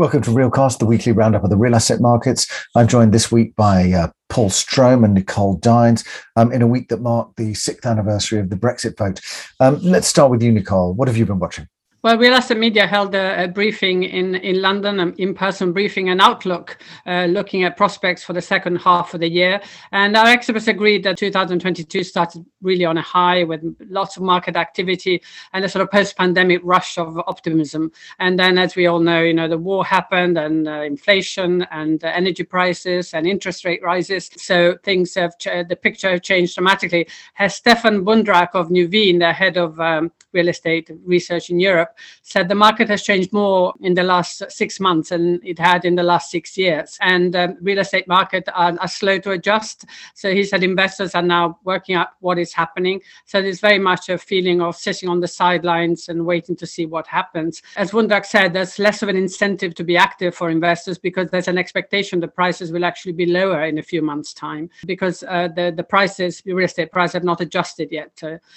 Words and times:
Welcome 0.00 0.22
to 0.22 0.30
Realcast, 0.30 0.78
the 0.78 0.86
weekly 0.86 1.12
roundup 1.12 1.44
of 1.44 1.50
the 1.50 1.58
real 1.58 1.74
asset 1.74 2.00
markets. 2.00 2.46
I'm 2.74 2.88
joined 2.88 3.12
this 3.12 3.30
week 3.30 3.54
by 3.54 3.92
uh, 3.92 4.08
Paul 4.30 4.48
Strome 4.48 5.04
and 5.04 5.12
Nicole 5.12 5.56
Dines 5.56 6.04
um, 6.36 6.50
in 6.52 6.62
a 6.62 6.66
week 6.66 6.88
that 6.88 7.02
marked 7.02 7.36
the 7.36 7.52
sixth 7.52 7.84
anniversary 7.84 8.40
of 8.40 8.48
the 8.48 8.56
Brexit 8.56 8.96
vote. 8.96 9.20
Um, 9.60 9.78
let's 9.82 10.06
start 10.06 10.30
with 10.30 10.42
you, 10.42 10.52
Nicole. 10.52 10.94
What 10.94 11.06
have 11.08 11.18
you 11.18 11.26
been 11.26 11.38
watching? 11.38 11.68
Well, 12.02 12.16
we 12.16 12.28
Real 12.28 12.36
Asset 12.36 12.56
Media 12.56 12.86
held 12.86 13.14
a, 13.14 13.44
a 13.44 13.48
briefing 13.48 14.04
in, 14.04 14.36
in 14.36 14.62
London, 14.62 15.00
an 15.00 15.14
in 15.18 15.34
person 15.34 15.70
briefing 15.70 16.08
and 16.08 16.18
outlook, 16.18 16.78
uh, 17.06 17.26
looking 17.26 17.62
at 17.64 17.76
prospects 17.76 18.24
for 18.24 18.32
the 18.32 18.40
second 18.40 18.76
half 18.76 19.12
of 19.12 19.20
the 19.20 19.28
year. 19.28 19.60
And 19.92 20.16
our 20.16 20.28
experts 20.28 20.66
agreed 20.66 21.02
that 21.04 21.18
2022 21.18 22.02
started 22.02 22.46
really 22.62 22.86
on 22.86 22.96
a 22.96 23.02
high 23.02 23.44
with 23.44 23.60
lots 23.90 24.16
of 24.16 24.22
market 24.22 24.56
activity 24.56 25.20
and 25.52 25.62
a 25.62 25.68
sort 25.68 25.82
of 25.82 25.90
post 25.90 26.16
pandemic 26.16 26.62
rush 26.64 26.96
of 26.96 27.18
optimism. 27.26 27.92
And 28.18 28.38
then, 28.38 28.56
as 28.56 28.76
we 28.76 28.86
all 28.86 29.00
know, 29.00 29.20
you 29.20 29.34
know, 29.34 29.48
the 29.48 29.58
war 29.58 29.84
happened 29.84 30.38
and 30.38 30.66
uh, 30.68 30.80
inflation 30.80 31.66
and 31.70 32.02
uh, 32.02 32.06
energy 32.06 32.44
prices 32.44 33.12
and 33.12 33.26
interest 33.26 33.66
rate 33.66 33.82
rises. 33.82 34.30
So 34.38 34.78
things 34.84 35.14
have, 35.16 35.36
ch- 35.36 35.68
the 35.68 35.78
picture 35.78 36.18
changed 36.18 36.54
dramatically. 36.54 37.08
Has 37.34 37.56
Stefan 37.56 38.06
Wundrak 38.06 38.54
of 38.54 38.70
Nuveen, 38.70 39.18
the 39.18 39.34
head 39.34 39.58
of 39.58 39.78
um, 39.78 40.12
real 40.32 40.48
estate 40.48 40.90
research 41.04 41.50
in 41.50 41.60
Europe, 41.60 41.89
said 42.22 42.48
the 42.48 42.54
market 42.54 42.88
has 42.88 43.02
changed 43.02 43.32
more 43.32 43.74
in 43.80 43.94
the 43.94 44.02
last 44.02 44.42
six 44.50 44.80
months 44.80 45.10
than 45.10 45.40
it 45.44 45.58
had 45.58 45.84
in 45.84 45.94
the 45.94 46.02
last 46.02 46.30
six 46.30 46.56
years. 46.56 46.96
And 47.00 47.34
um, 47.36 47.56
real 47.60 47.78
estate 47.78 48.06
market 48.08 48.48
are, 48.54 48.76
are, 48.78 48.88
slow 48.88 49.18
to 49.18 49.32
adjust. 49.32 49.84
So 50.14 50.32
he 50.32 50.44
said 50.44 50.62
investors 50.62 51.14
are 51.14 51.22
now 51.22 51.58
working 51.64 51.94
out 51.94 52.08
what 52.20 52.38
is 52.38 52.52
happening. 52.52 53.00
So 53.24 53.40
there's 53.40 53.60
very 53.60 53.78
much 53.78 54.08
a 54.08 54.18
feeling 54.18 54.60
of 54.60 54.76
sitting 54.76 55.08
on 55.08 55.20
the 55.20 55.28
sidelines 55.28 56.08
and 56.08 56.26
waiting 56.26 56.56
to 56.56 56.66
see 56.66 56.86
what 56.86 57.06
happens. 57.06 57.62
As 57.76 57.92
Wundrak 57.92 58.26
said, 58.26 58.52
there's 58.52 58.78
less 58.78 59.02
of 59.02 59.08
an 59.08 59.16
incentive 59.16 59.74
to 59.76 59.84
be 59.84 59.96
active 59.96 60.34
for 60.34 60.50
investors 60.50 60.98
because 60.98 61.30
there's 61.30 61.48
an 61.48 61.58
expectation 61.58 62.20
the 62.20 62.28
prices 62.28 62.72
will 62.72 62.84
actually 62.84 63.12
be 63.12 63.26
lower 63.26 63.64
in 63.64 63.78
a 63.78 63.82
few 63.82 64.02
months' 64.02 64.34
time 64.34 64.68
because 64.86 65.22
uh, 65.24 65.48
the, 65.54 65.72
the 65.76 65.82
prices, 65.82 66.42
the 66.42 66.52
real 66.52 66.66
estate 66.66 66.92
prices 66.92 67.14
have 67.14 67.24
not 67.24 67.40
adjusted 67.40 67.90
yet. 67.90 68.10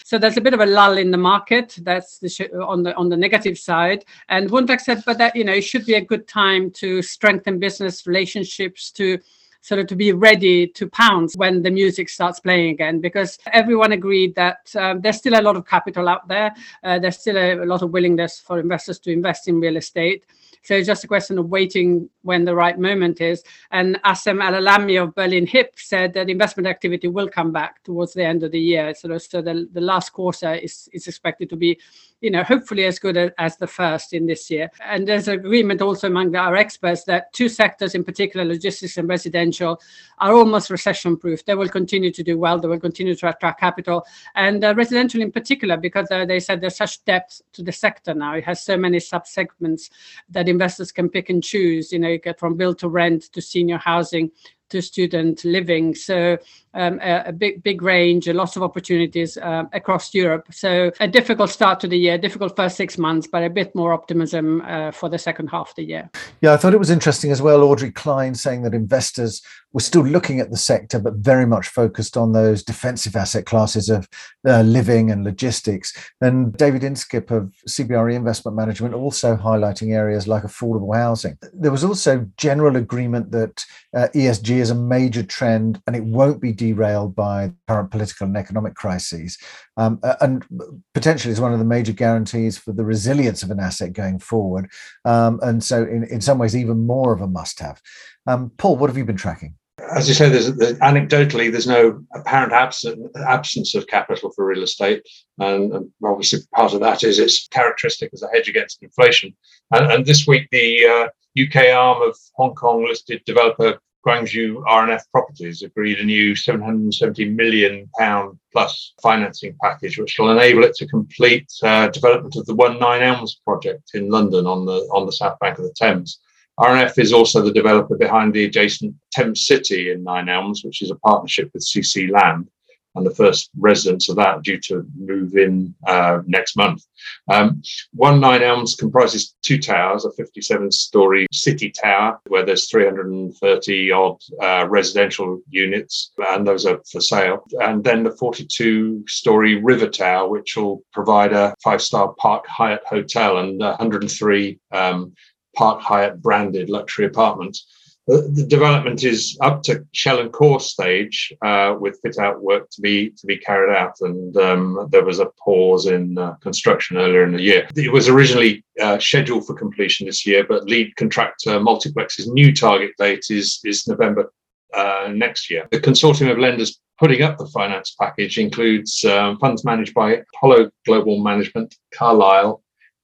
So 0.06 0.18
there's 0.18 0.38
a 0.38 0.42
bit 0.42 0.54
of 0.54 0.60
a 0.60 0.66
lull 0.66 0.98
in 0.98 1.12
the 1.12 1.18
market. 1.18 1.78
That's 1.82 2.20
the 2.20 2.30
sh- 2.30 2.54
on 2.62 2.84
the 2.84 2.96
on 2.96 3.10
the 3.10 3.18
negative 3.28 3.58
side. 3.58 4.06
And 4.30 4.50
Wundrak 4.50 4.82
said, 4.82 5.04
but 5.06 5.18
that 5.18 5.36
you 5.36 5.46
know 5.48 5.58
it 5.62 5.68
should 5.70 5.86
be 5.86 5.96
a 5.96 6.10
good 6.12 6.28
time 6.28 6.72
to 6.82 7.02
strengthen 7.02 7.60
business 7.60 8.06
relationships 8.08 8.92
to 9.00 9.20
sort 9.62 9.80
of 9.80 9.88
to 9.88 9.96
be 9.96 10.12
ready 10.12 10.68
to 10.68 10.84
pounce 10.90 11.36
when 11.38 11.64
the 11.64 11.72
music 11.72 12.10
starts 12.10 12.40
playing 12.42 12.70
again 12.76 13.00
because 13.00 13.40
everyone 13.54 13.94
agreed 13.94 14.36
that 14.36 14.60
um, 14.76 15.00
there's 15.00 15.18
still 15.24 15.40
a 15.40 15.46
lot 15.48 15.56
of 15.56 15.66
capital 15.66 16.10
out 16.10 16.28
there 16.28 16.54
uh, 16.84 17.00
there's 17.00 17.18
still 17.18 17.38
a, 17.38 17.64
a, 17.64 17.68
lot 17.74 17.82
of 17.82 17.92
willingness 17.92 18.42
for 18.42 18.60
investors 18.60 19.00
to 19.00 19.10
invest 19.10 19.48
in 19.48 19.62
real 19.62 19.78
estate 19.78 20.26
so 20.64 20.76
it's 20.76 20.88
just 20.88 21.04
a 21.04 21.08
question 21.08 21.38
of 21.38 21.50
waiting 21.50 22.10
when 22.22 22.46
the 22.46 22.56
right 22.56 22.80
moment 22.80 23.20
is. 23.20 23.44
And 23.72 24.02
Assem 24.04 24.42
Al-Alami 24.42 25.02
of 25.02 25.14
Berlin 25.14 25.46
Hyp 25.46 25.68
said 25.76 26.14
that 26.14 26.30
investment 26.30 26.68
activity 26.68 27.10
will 27.10 27.28
come 27.28 27.52
back 27.52 27.84
towards 27.84 28.14
the 28.14 28.24
end 28.24 28.44
of 28.44 28.52
the 28.52 28.60
year. 28.60 28.94
So, 28.96 29.18
so 29.18 29.42
the, 29.42 29.68
the 29.74 29.82
last 29.82 30.14
quarter 30.14 30.54
is, 30.54 30.88
is 30.94 31.08
expected 31.08 31.50
to 31.50 31.58
be, 31.58 31.78
you 32.24 32.32
know, 32.32 32.42
hopefully 32.42 32.86
as 32.86 33.00
good 33.00 33.34
as 33.38 33.58
the 33.58 33.68
first 33.68 34.14
in 34.14 34.26
this 34.26 34.50
year. 34.50 34.72
And 34.80 35.06
there's 35.06 35.28
agreement 35.28 35.82
also 35.82 36.08
among 36.08 36.34
our 36.38 36.56
experts 36.56 37.04
that 37.04 37.34
two 37.34 37.50
sectors 37.50 37.96
in 37.96 38.06
particular, 38.06 38.46
logistics 38.46 38.96
and 38.96 39.10
residential, 39.10 39.82
are 40.20 40.32
almost 40.32 40.70
recession 40.70 41.18
proof. 41.18 41.44
They 41.44 41.56
will 41.56 41.68
continue 41.68 42.12
to 42.12 42.24
do 42.24 42.40
well. 42.40 42.58
They 42.58 42.70
will 42.70 42.80
continue 42.80 43.14
to 43.14 43.28
attract 43.28 43.60
capital. 43.60 44.06
And 44.36 44.64
uh, 44.64 44.74
residential 44.74 45.22
in 45.22 45.34
particular, 45.34 45.76
because 45.76 46.10
uh, 46.12 46.24
they 46.24 46.40
said 46.40 46.62
there's 46.62 46.78
such 46.78 47.04
depth 47.04 47.42
to 47.52 47.62
the 47.62 47.74
sector 47.74 48.14
now. 48.14 48.36
It 48.36 48.46
has 48.46 48.64
so 48.64 48.78
many 48.78 49.02
sub-segments 49.02 49.90
that 50.30 50.48
investors 50.48 50.94
can 50.94 51.10
pick 51.10 51.30
and 51.30 51.44
choose. 51.44 51.92
You 51.92 52.00
know, 52.00 52.08
you 52.08 52.20
get 52.20 52.40
from 52.40 52.56
build 52.56 52.80
to 52.80 52.88
rent 52.88 53.24
to 53.34 53.42
senior 53.42 53.78
housing 53.78 54.32
to 54.74 54.82
student 54.82 55.46
living. 55.46 55.94
So 55.94 56.40
um, 56.74 57.00
a, 57.02 57.26
a, 57.28 57.32
big 57.32 57.62
big 57.62 57.84
range, 57.84 58.28
a 58.28 58.34
lot 58.34 58.56
of 58.56 58.64
opportunities 58.64 59.38
uh, 59.38 59.64
across 59.74 60.14
Europe. 60.14 60.48
So 60.52 60.92
a 61.00 61.08
difficult 61.08 61.52
start 61.52 61.80
to 61.82 61.88
the 61.88 61.98
year, 61.98 62.18
difficult 62.18 62.56
first 62.56 62.76
six 62.76 62.98
months, 62.98 63.28
but 63.28 63.44
a 63.44 63.50
bit 63.50 63.76
more 63.76 63.94
optimism 63.94 64.62
uh, 64.62 64.92
for 64.92 65.08
the 65.08 65.20
second 65.20 65.50
half 65.50 65.70
of 65.70 65.76
the 65.76 65.84
year. 65.84 66.10
Yeah, 66.42 66.54
I 66.54 66.58
thought 66.58 66.74
it 66.74 66.80
was 66.80 66.90
interesting 66.90 67.32
as 67.32 67.42
well. 67.42 67.62
Audrey 67.62 67.92
Klein 67.92 68.34
saying 68.34 68.64
that 68.64 68.74
investors 68.74 69.44
were 69.74 69.80
still 69.80 70.04
looking 70.04 70.40
at 70.40 70.50
the 70.50 70.58
sector, 70.58 71.00
but 71.00 71.16
very 71.16 71.46
much 71.46 71.68
focused 71.68 72.16
on 72.16 72.32
those 72.32 72.64
defensive 72.64 73.16
asset 73.16 73.46
classes 73.46 73.90
of 73.90 74.08
uh, 74.48 74.62
living 74.62 75.12
and 75.12 75.24
logistics. 75.24 75.94
And 76.22 76.56
David 76.56 76.84
Inskip 76.84 77.32
of 77.32 77.54
CBRE 77.68 78.14
Investment 78.14 78.56
Management 78.56 78.94
also 78.94 79.36
highlighting 79.36 79.94
areas 79.94 80.28
like 80.28 80.44
affordable 80.44 80.96
housing. 80.96 81.38
There 81.54 81.72
was 81.72 81.84
also 81.84 82.28
general 82.38 82.76
agreement 82.76 83.32
that 83.32 83.66
uh, 83.96 84.08
ESG 84.16 84.58
is 84.64 84.70
a 84.70 84.76
major 84.76 85.22
trend 85.22 85.82
and 85.86 85.96
it 85.96 86.04
won't 86.04 86.42
be 86.42 86.52
derailed 86.52 87.16
by 87.16 87.52
current 87.68 87.92
political 87.92 88.26
and 88.26 88.36
economic 88.36 88.74
crises, 88.74 89.38
um, 89.78 90.00
and 90.22 90.46
potentially 90.94 91.32
is 91.32 91.42
one 91.42 91.54
of 91.54 91.60
the 91.60 91.66
major 91.66 91.94
guarantees 91.94 92.58
for 92.58 92.72
the 92.72 92.86
resilience 92.86 93.44
of 93.44 93.52
an 93.52 93.60
asset 93.60 93.94
going 93.94 94.18
forward. 94.18 94.72
Um, 95.06 95.40
and 95.44 95.64
so, 95.64 95.84
in, 95.84 96.06
in 96.06 96.22
some 96.22 96.40
ways, 96.40 96.56
even 96.56 96.88
more 96.88 97.14
of 97.14 97.22
a 97.22 97.28
must 97.28 97.60
have. 97.60 97.82
Um, 98.26 98.52
Paul, 98.58 98.78
what 98.78 98.90
have 98.90 98.98
you 98.98 99.06
been 99.06 99.18
tracking? 99.18 99.56
As 99.96 100.08
you 100.08 100.14
say, 100.14 100.30
there's, 100.30 100.56
there's, 100.56 100.78
anecdotally 100.80 101.52
there's 101.52 101.68
no 101.68 102.02
apparent 102.14 102.54
absence 102.54 103.00
absence 103.28 103.76
of 103.76 103.88
capital 103.88 104.32
for 104.32 104.46
real 104.46 104.64
estate, 104.64 105.04
and, 105.40 105.74
and, 105.74 105.92
obviously 106.06 106.40
part 106.56 106.74
of 106.74 106.80
that 106.80 107.04
is 107.04 107.20
its 107.20 107.48
characteristic 107.50 108.12
as 108.14 108.24
a 108.24 108.30
hedge 108.30 108.48
against 108.48 108.82
inflation. 108.82 109.36
And, 109.72 109.92
and 109.92 110.06
this 110.06 110.26
week, 110.26 110.48
the 110.52 110.86
uh, 110.86 111.08
UK 111.42 111.76
arm 111.76 112.08
of 112.08 112.16
Hong 112.36 112.54
Kong 112.54 112.86
listed 112.88 113.24
developer 113.26 113.80
Guangzhou 114.06 114.64
R&F 114.68 115.04
Properties 115.12 115.64
agreed 115.64 116.00
a 116.00 116.04
new 116.04 116.36
770 116.36 117.30
million 117.30 117.90
pound 117.98 118.38
plus 118.52 118.94
financing 119.02 119.56
package, 119.62 119.98
which 119.98 120.18
will 120.20 120.32
enable 120.32 120.64
it 120.64 120.76
to 120.76 120.88
complete 120.88 121.50
uh, 121.64 121.88
development 121.88 122.36
of 122.36 122.46
the 122.46 122.56
One 122.56 122.80
Nine 122.80 123.02
Elms 123.02 123.40
project 123.46 123.92
in 123.94 124.10
London 124.10 124.46
on 124.46 124.66
the 124.66 124.80
on 124.92 125.06
the 125.06 125.12
south 125.12 125.40
bank 125.40 125.58
of 125.58 125.64
the 125.64 125.74
Thames. 125.76 126.20
R&F 126.58 127.00
is 127.00 127.14
also 127.14 127.42
the 127.42 127.54
developer 127.54 127.98
behind 127.98 128.34
the 128.34 128.46
adjacent 128.46 128.94
Thames 129.12 129.48
City 129.48 129.92
in 129.92 130.04
Nine 130.04 130.30
Elms, 130.30 130.64
which 130.64 130.82
is 130.82 130.92
a 130.92 130.96
partnership 130.96 131.50
with 131.54 131.66
CC 131.66 132.12
Land 132.12 132.48
and 132.96 133.06
the 133.06 133.16
first 133.16 133.50
residents 133.58 134.10
of 134.10 134.16
that 134.18 134.44
due 134.44 134.60
to 134.60 134.86
move 134.98 135.36
in 135.36 135.74
uh, 135.88 136.20
next 136.26 136.56
month. 136.56 136.84
Um, 137.32 137.62
One 137.94 138.20
Nine 138.20 138.44
Elms 138.44 138.76
comprises 138.76 139.36
two 139.42 139.58
towers, 139.58 140.06
a 140.06 140.12
57 140.12 140.72
story 140.72 141.28
city 141.32 141.72
tower 141.72 142.20
where 142.28 142.46
there's 142.46 142.70
330 142.70 143.92
odd 143.92 144.18
uh, 144.42 144.68
residential 144.70 145.42
units, 145.50 146.12
and 146.30 146.46
those 146.46 146.66
are 146.66 146.82
for 146.92 147.02
sale. 147.02 147.44
And 147.60 147.84
then 147.84 148.04
the 148.04 148.12
42 148.12 149.06
story 149.08 149.62
river 149.62 149.90
tower, 149.90 150.30
which 150.30 150.56
will 150.56 150.84
provide 150.94 151.34
a 151.34 151.56
five 151.64 151.82
star 151.82 152.14
Park 152.18 152.46
Hyatt 152.48 152.82
hotel 152.86 153.40
and 153.40 153.60
103 153.60 154.60
um, 154.72 155.14
Park 155.56 155.82
Hyatt 155.82 156.22
branded 156.22 156.70
luxury 156.70 157.06
apartments 157.06 157.68
the 158.08 158.46
development 158.48 159.04
is 159.04 159.38
up 159.42 159.64
to 159.64 159.86
shell 159.94 160.20
and 160.20 160.32
core 160.32 160.60
stage 160.60 161.34
uh, 161.42 161.76
with 161.80 162.00
fit 162.02 162.18
out 162.18 162.42
work 162.42 162.70
to 162.72 162.82
be 162.82 163.12
to 163.12 163.26
be 163.26 163.38
carried 163.38 163.74
out. 163.76 163.96
And 164.02 164.36
um, 164.38 164.88
there 164.92 165.06
was 165.06 165.20
a 165.20 165.32
pause 165.44 165.86
in 165.86 166.18
uh, 166.18 166.34
construction 166.36 166.98
earlier 166.98 167.24
in 167.24 167.34
the 167.34 167.42
year. 167.42 167.68
It 167.76 167.92
was 167.92 168.10
originally 168.10 168.64
uh, 168.82 169.00
scheduled 169.00 169.48
for 169.48 169.54
completion 169.54 170.08
this 170.08 170.26
year 170.26 170.44
but 170.44 170.66
lead 170.66 170.96
contractor 170.96 171.60
multiplex's 171.60 172.28
new 172.28 172.54
target 172.54 172.92
date 172.98 173.26
is 173.30 173.60
is 173.64 173.88
november 173.88 174.32
uh, 174.74 175.10
next 175.14 175.50
year. 175.50 175.68
The 175.72 175.80
consortium 175.80 176.32
of 176.32 176.40
lenders 176.40 176.80
putting 177.00 177.22
up 177.22 177.38
the 177.38 177.48
finance 177.48 177.96
package 178.00 178.38
includes 178.38 179.04
um, 179.06 179.38
funds 179.40 179.64
managed 179.64 179.94
by 179.94 180.24
apollo 180.36 180.70
global 180.86 181.24
management 181.24 181.76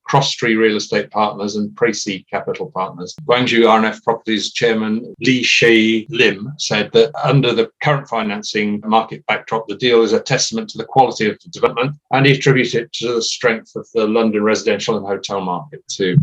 carlyle 0.09 0.19
CrossTree 0.19 0.57
Real 0.57 0.77
Estate 0.77 1.09
Partners 1.11 1.55
and 1.55 1.75
Precy 1.75 2.25
Capital 2.29 2.71
Partners. 2.71 3.15
Guangzhou 3.25 3.69
R&F 3.69 4.03
Properties 4.03 4.51
chairman 4.51 5.15
Li 5.21 5.43
Sze 5.43 6.05
Lim 6.09 6.51
said 6.57 6.91
that 6.93 7.11
under 7.23 7.53
the 7.53 7.69
current 7.81 8.07
financing 8.07 8.81
market 8.85 9.25
backdrop, 9.27 9.67
the 9.67 9.75
deal 9.75 10.01
is 10.01 10.13
a 10.13 10.19
testament 10.19 10.69
to 10.69 10.77
the 10.77 10.85
quality 10.85 11.29
of 11.29 11.37
the 11.43 11.49
development 11.49 11.95
and 12.11 12.25
he 12.25 12.33
attributed 12.33 12.83
it 12.83 12.93
to 12.93 13.13
the 13.15 13.21
strength 13.21 13.75
of 13.75 13.87
the 13.93 14.07
London 14.07 14.43
residential 14.43 14.97
and 14.97 15.05
hotel 15.05 15.41
market 15.41 15.83
too. 15.87 16.17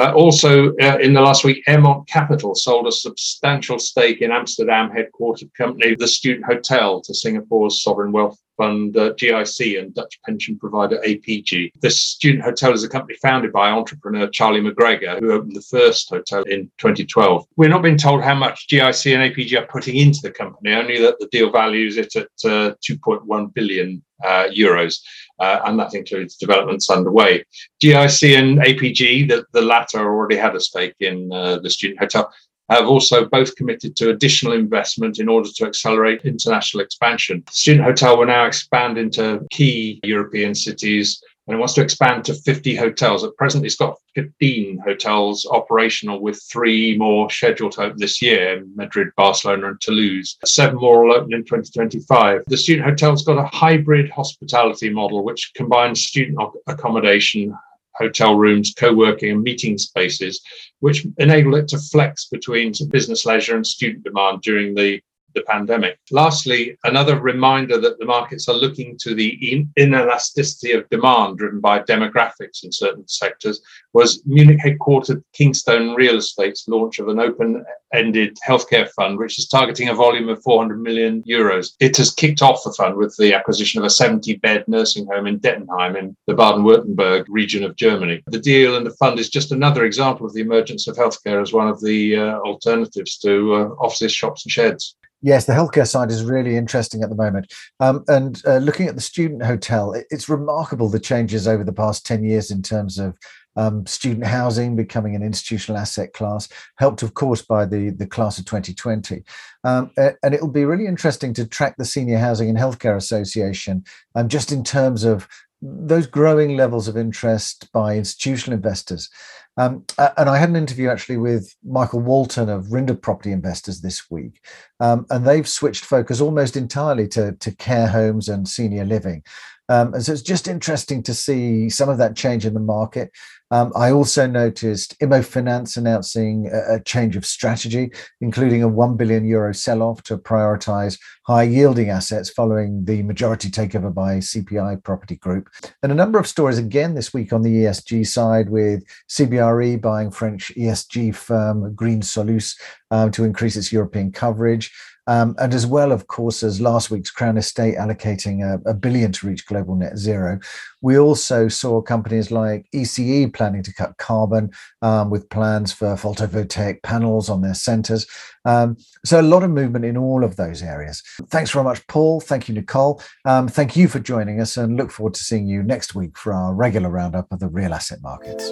Uh, 0.00 0.12
also, 0.12 0.74
uh, 0.82 0.98
in 1.00 1.12
the 1.12 1.20
last 1.20 1.44
week, 1.44 1.62
Aermont 1.68 2.08
Capital 2.08 2.56
sold 2.56 2.88
a 2.88 2.92
substantial 2.92 3.78
stake 3.78 4.22
in 4.22 4.32
Amsterdam 4.32 4.90
headquartered 4.90 5.54
company, 5.54 5.94
the 5.96 6.08
Student 6.08 6.46
Hotel, 6.46 7.00
to 7.00 7.14
Singapore's 7.14 7.80
sovereign 7.80 8.10
wealth 8.10 8.36
fund 8.56 8.96
uh, 8.96 9.12
GIC 9.14 9.78
and 9.78 9.94
Dutch 9.94 10.20
pension 10.24 10.58
provider 10.58 11.00
APG. 11.06 11.72
This 11.80 12.00
student 12.00 12.44
hotel 12.44 12.72
is 12.72 12.84
a 12.84 12.88
company 12.88 13.16
founded 13.20 13.52
by 13.52 13.70
entrepreneur 13.70 14.28
Charlie 14.28 14.60
McGregor, 14.60 15.18
who 15.20 15.32
opened 15.32 15.56
the 15.56 15.62
first 15.62 16.10
hotel 16.10 16.42
in 16.42 16.70
2012. 16.78 17.46
We're 17.56 17.68
not 17.68 17.82
being 17.82 17.98
told 17.98 18.22
how 18.22 18.34
much 18.34 18.66
GIC 18.68 19.14
and 19.14 19.34
APG 19.34 19.60
are 19.60 19.66
putting 19.66 19.96
into 19.96 20.20
the 20.22 20.30
company, 20.30 20.72
only 20.72 20.98
that 21.00 21.18
the 21.18 21.28
deal 21.28 21.50
values 21.50 21.96
it 21.96 22.14
at 22.16 22.28
uh, 22.44 22.74
2.1 22.88 23.54
billion 23.54 24.02
uh, 24.24 24.46
euros. 24.54 25.00
Uh, 25.40 25.60
and 25.66 25.78
that 25.78 25.94
includes 25.94 26.36
developments 26.36 26.90
underway. 26.90 27.44
GIC 27.82 28.38
and 28.38 28.58
APG, 28.60 29.28
the, 29.28 29.44
the 29.52 29.60
latter 29.60 29.98
already 29.98 30.36
had 30.36 30.54
a 30.54 30.60
stake 30.60 30.94
in 31.00 31.32
uh, 31.32 31.58
the 31.58 31.70
student 31.70 31.98
hotel, 31.98 32.32
have 32.70 32.86
also 32.86 33.26
both 33.26 33.54
committed 33.56 33.96
to 33.96 34.10
additional 34.10 34.54
investment 34.54 35.18
in 35.18 35.28
order 35.28 35.48
to 35.54 35.66
accelerate 35.66 36.22
international 36.24 36.82
expansion. 36.82 37.44
Student 37.50 37.84
hotel 37.84 38.18
will 38.18 38.26
now 38.26 38.46
expand 38.46 38.98
into 38.98 39.46
key 39.50 40.00
European 40.02 40.54
cities 40.54 41.22
and 41.46 41.56
it 41.56 41.58
wants 41.58 41.74
to 41.74 41.82
expand 41.82 42.24
to 42.24 42.34
50 42.34 42.74
hotels. 42.74 43.22
At 43.22 43.36
present, 43.36 43.66
it's 43.66 43.76
got 43.76 43.98
15 44.14 44.78
hotels 44.78 45.46
operational, 45.50 46.20
with 46.20 46.42
three 46.50 46.96
more 46.96 47.28
scheduled 47.30 47.72
to 47.72 47.82
open 47.82 47.98
this 47.98 48.22
year 48.22 48.56
in 48.56 48.72
Madrid, 48.74 49.08
Barcelona, 49.16 49.68
and 49.68 49.80
Toulouse. 49.80 50.38
Seven 50.44 50.76
more 50.76 51.04
will 51.04 51.14
open 51.14 51.34
in 51.34 51.44
2025. 51.44 52.44
The 52.46 52.56
student 52.56 52.88
hotel's 52.88 53.24
got 53.24 53.38
a 53.38 53.44
hybrid 53.54 54.10
hospitality 54.10 54.88
model, 54.88 55.22
which 55.22 55.52
combines 55.54 56.04
student 56.04 56.38
accommodation, 56.66 57.54
hotel 57.96 58.36
rooms, 58.36 58.74
co 58.76 58.92
working, 58.92 59.30
and 59.30 59.42
meeting 59.42 59.78
spaces, 59.78 60.40
which 60.80 61.06
enable 61.18 61.54
it 61.56 61.68
to 61.68 61.78
flex 61.78 62.26
between 62.26 62.72
business 62.90 63.24
leisure 63.24 63.56
and 63.56 63.66
student 63.66 64.04
demand 64.04 64.42
during 64.42 64.74
the 64.74 65.00
the 65.34 65.42
pandemic. 65.42 65.98
Lastly, 66.10 66.76
another 66.84 67.20
reminder 67.20 67.78
that 67.80 67.98
the 67.98 68.04
markets 68.04 68.48
are 68.48 68.54
looking 68.54 68.96
to 69.00 69.14
the 69.14 69.68
inelasticity 69.76 70.76
of 70.76 70.88
demand 70.90 71.38
driven 71.38 71.60
by 71.60 71.80
demographics 71.80 72.64
in 72.64 72.72
certain 72.72 73.06
sectors 73.08 73.60
was 73.92 74.22
Munich 74.26 74.58
headquartered 74.58 75.22
Kingstone 75.32 75.94
Real 75.94 76.16
Estate's 76.16 76.66
launch 76.68 76.98
of 76.98 77.08
an 77.08 77.20
open 77.20 77.64
ended 77.94 78.36
healthcare 78.46 78.90
fund, 78.90 79.18
which 79.18 79.38
is 79.38 79.46
targeting 79.46 79.88
a 79.88 79.94
volume 79.94 80.28
of 80.28 80.42
400 80.42 80.80
million 80.80 81.22
euros. 81.22 81.74
It 81.80 81.96
has 81.96 82.10
kicked 82.10 82.42
off 82.42 82.64
the 82.64 82.72
fund 82.72 82.96
with 82.96 83.16
the 83.16 83.34
acquisition 83.34 83.78
of 83.80 83.86
a 83.86 83.90
70 83.90 84.36
bed 84.36 84.64
nursing 84.66 85.06
home 85.06 85.26
in 85.26 85.38
Dettenheim 85.38 85.96
in 85.96 86.16
the 86.26 86.34
Baden 86.34 86.64
Württemberg 86.64 87.26
region 87.28 87.62
of 87.62 87.76
Germany. 87.76 88.22
The 88.26 88.38
deal 88.38 88.76
and 88.76 88.84
the 88.84 88.96
fund 88.96 89.18
is 89.18 89.30
just 89.30 89.52
another 89.52 89.84
example 89.84 90.26
of 90.26 90.34
the 90.34 90.40
emergence 90.40 90.88
of 90.88 90.96
healthcare 90.96 91.40
as 91.40 91.52
one 91.52 91.68
of 91.68 91.80
the 91.80 92.16
uh, 92.16 92.38
alternatives 92.40 93.16
to 93.18 93.54
uh, 93.54 93.58
offices, 93.78 94.12
shops, 94.12 94.44
and 94.44 94.52
sheds. 94.52 94.96
Yes, 95.24 95.46
the 95.46 95.54
healthcare 95.54 95.88
side 95.88 96.10
is 96.10 96.22
really 96.22 96.54
interesting 96.54 97.02
at 97.02 97.08
the 97.08 97.14
moment. 97.14 97.50
Um, 97.80 98.04
and 98.08 98.42
uh, 98.46 98.58
looking 98.58 98.88
at 98.88 98.94
the 98.94 99.00
student 99.00 99.42
hotel, 99.42 99.94
it's 100.10 100.28
remarkable 100.28 100.90
the 100.90 101.00
changes 101.00 101.48
over 101.48 101.64
the 101.64 101.72
past 101.72 102.04
10 102.04 102.24
years 102.24 102.50
in 102.50 102.60
terms 102.60 102.98
of 102.98 103.16
um, 103.56 103.86
student 103.86 104.26
housing 104.26 104.76
becoming 104.76 105.14
an 105.16 105.22
institutional 105.22 105.78
asset 105.78 106.12
class, 106.12 106.50
helped, 106.76 107.02
of 107.02 107.14
course, 107.14 107.40
by 107.40 107.64
the, 107.64 107.88
the 107.88 108.06
class 108.06 108.38
of 108.38 108.44
2020. 108.44 109.22
Um, 109.64 109.90
and 109.96 110.34
it'll 110.34 110.48
be 110.48 110.66
really 110.66 110.86
interesting 110.86 111.32
to 111.34 111.46
track 111.46 111.76
the 111.78 111.86
Senior 111.86 112.18
Housing 112.18 112.50
and 112.50 112.58
Healthcare 112.58 112.96
Association 112.96 113.82
um, 114.14 114.28
just 114.28 114.52
in 114.52 114.62
terms 114.62 115.04
of 115.04 115.26
those 115.62 116.06
growing 116.06 116.54
levels 116.54 116.86
of 116.86 116.98
interest 116.98 117.72
by 117.72 117.96
institutional 117.96 118.56
investors. 118.56 119.08
Um, 119.56 119.84
and 120.18 120.28
I 120.28 120.36
had 120.38 120.48
an 120.48 120.56
interview 120.56 120.88
actually 120.88 121.16
with 121.16 121.54
Michael 121.64 122.00
Walton 122.00 122.48
of 122.48 122.66
Rinder 122.66 123.00
Property 123.00 123.30
Investors 123.30 123.80
this 123.80 124.10
week, 124.10 124.40
um, 124.80 125.06
and 125.10 125.26
they've 125.26 125.48
switched 125.48 125.84
focus 125.84 126.20
almost 126.20 126.56
entirely 126.56 127.06
to, 127.08 127.32
to 127.32 127.54
care 127.56 127.86
homes 127.86 128.28
and 128.28 128.48
senior 128.48 128.84
living. 128.84 129.22
Um, 129.68 129.94
and 129.94 130.04
so 130.04 130.12
it's 130.12 130.22
just 130.22 130.48
interesting 130.48 131.02
to 131.04 131.14
see 131.14 131.70
some 131.70 131.88
of 131.88 131.98
that 131.98 132.16
change 132.16 132.44
in 132.44 132.54
the 132.54 132.60
market. 132.60 133.10
Um, 133.54 133.70
I 133.76 133.92
also 133.92 134.26
noticed 134.26 134.98
Immofinanz 134.98 135.76
announcing 135.76 136.50
a, 136.52 136.74
a, 136.74 136.80
change 136.80 137.14
of 137.14 137.24
strategy, 137.24 137.92
including 138.20 138.64
a 138.64 138.68
1 138.68 138.96
billion 138.96 139.24
euro 139.24 139.54
sell 139.54 139.80
off 139.80 140.02
to 140.04 140.18
prioritize 140.18 140.98
high 141.28 141.44
yielding 141.44 141.88
assets 141.88 142.30
following 142.30 142.84
the 142.84 143.04
majority 143.04 143.48
takeover 143.48 143.94
by 143.94 144.16
CPI 144.16 144.82
Property 144.82 145.14
Group. 145.14 145.50
And 145.84 145.92
a 145.92 145.94
number 145.94 146.18
of 146.18 146.26
stories 146.26 146.58
again 146.58 146.96
this 146.96 147.14
week 147.14 147.32
on 147.32 147.42
the 147.42 147.54
ESG 147.62 148.08
side, 148.08 148.50
with 148.50 148.82
CBRE 149.08 149.80
buying 149.80 150.10
French 150.10 150.50
ESG 150.56 151.14
firm 151.14 151.76
Green 151.76 152.02
Soluce 152.02 152.58
um, 152.90 153.12
to 153.12 153.22
increase 153.22 153.54
its 153.54 153.72
European 153.72 154.10
coverage. 154.10 154.72
Um, 155.06 155.34
and 155.38 155.52
as 155.52 155.66
well, 155.66 155.92
of 155.92 156.06
course, 156.06 156.42
as 156.42 156.60
last 156.60 156.90
week's 156.90 157.10
Crown 157.10 157.36
Estate 157.36 157.76
allocating 157.76 158.42
a, 158.42 158.70
a, 158.70 158.72
billion 158.72 159.12
to 159.12 159.26
reach 159.26 159.46
global 159.46 159.74
net 159.74 159.98
zero, 159.98 160.38
we 160.80 160.98
also 160.98 161.48
saw 161.48 161.82
companies 161.82 162.30
like 162.30 162.66
ECE 162.74 163.30
planning 163.44 163.62
to 163.62 163.74
cut 163.74 163.94
carbon 163.98 164.50
um, 164.80 165.10
with 165.10 165.28
plans 165.28 165.70
for 165.70 165.88
photovoltaic 165.96 166.82
panels 166.82 167.28
on 167.28 167.42
their 167.42 167.52
centres. 167.52 168.06
Um, 168.46 168.78
so 169.04 169.20
a 169.20 169.22
lot 169.22 169.42
of 169.42 169.50
movement 169.50 169.84
in 169.84 169.98
all 169.98 170.24
of 170.24 170.36
those 170.36 170.62
areas. 170.62 171.02
Thanks 171.28 171.50
very 171.50 171.64
much, 171.64 171.86
Paul. 171.86 172.22
Thank 172.22 172.48
you, 172.48 172.54
Nicole. 172.54 173.02
Um, 173.26 173.46
thank 173.48 173.76
you 173.76 173.86
for 173.86 173.98
joining 173.98 174.40
us 174.40 174.56
and 174.56 174.78
look 174.78 174.90
forward 174.90 175.12
to 175.14 175.22
seeing 175.22 175.46
you 175.46 175.62
next 175.62 175.94
week 175.94 176.16
for 176.16 176.32
our 176.32 176.54
regular 176.54 176.88
roundup 176.88 177.30
of 177.30 177.38
the 177.38 177.48
real 177.48 177.74
asset 177.74 177.98
markets. 178.02 178.50